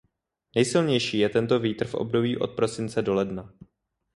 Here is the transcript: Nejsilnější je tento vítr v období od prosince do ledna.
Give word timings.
Nejsilnější 0.55 1.19
je 1.19 1.29
tento 1.29 1.59
vítr 1.59 1.87
v 1.87 1.93
období 1.93 2.37
od 2.37 2.51
prosince 2.55 3.01
do 3.01 3.13
ledna. 3.13 3.53